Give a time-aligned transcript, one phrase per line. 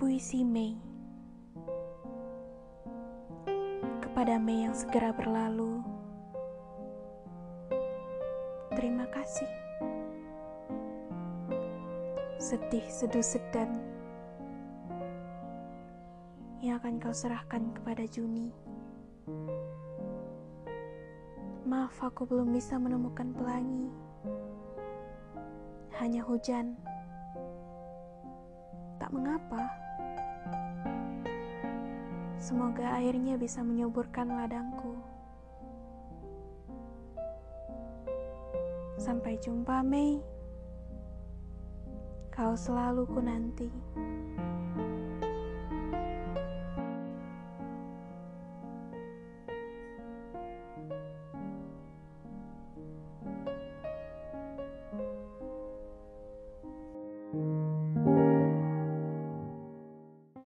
[0.00, 0.72] Puisi Mei
[4.00, 5.84] Kepada Mei yang segera berlalu.
[8.72, 9.52] Terima kasih.
[12.40, 13.76] Sedih, seduh, sedan
[16.64, 18.48] Yang akan kau serahkan kepada Juni.
[21.68, 23.92] Maaf aku belum bisa menemukan pelangi.
[26.00, 26.80] Hanya hujan.
[28.96, 29.89] Tak mengapa.
[32.50, 34.98] Semoga airnya bisa menyuburkan ladangku.
[38.98, 40.18] Sampai jumpa, Mei.
[42.34, 43.70] Kau selalu ku nanti.